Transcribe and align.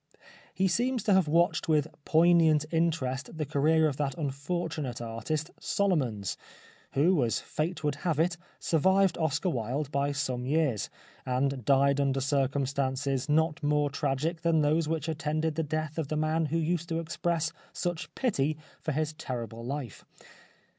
He 0.55 0.67
seems 0.67 1.03
to 1.03 1.13
have 1.13 1.27
watched 1.27 1.69
with 1.69 1.87
poignant 2.05 2.63
in 2.71 2.89
terest 2.89 3.37
the 3.37 3.45
career 3.45 3.87
of 3.87 3.97
that 3.97 4.17
unfortunate 4.17 4.99
artist 4.99 5.51
Solomons, 5.59 6.37
who, 6.93 7.23
as 7.23 7.39
Fate 7.39 7.83
would 7.83 7.93
have 8.01 8.19
it, 8.19 8.35
survived 8.57 9.15
Oscar 9.19 9.49
Wilde 9.49 9.91
by 9.91 10.11
some 10.11 10.47
years, 10.47 10.89
and 11.23 11.63
died 11.65 12.01
under 12.01 12.19
circumstances 12.19 13.29
not 13.29 13.61
more 13.61 13.91
tragic 13.91 14.41
than 14.41 14.61
those 14.61 14.87
which 14.87 15.07
attended 15.07 15.53
the 15.53 15.61
death 15.61 15.99
of 15.99 16.07
the 16.07 16.17
man 16.17 16.47
who 16.47 16.57
used 16.57 16.89
to 16.89 16.99
express 16.99 17.53
such 17.71 18.11
pity 18.15 18.57
for 18.81 18.93
his 18.93 19.13
terrible 19.13 19.63
life. 19.63 20.03